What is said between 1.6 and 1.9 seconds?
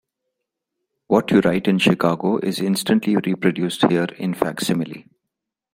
in